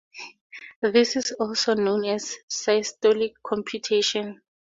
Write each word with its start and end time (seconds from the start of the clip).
This 0.81 1.15
is 1.15 1.31
also 1.33 1.75
known 1.75 2.05
as 2.05 2.35
systolic 2.49 3.33
computation. 3.45 4.41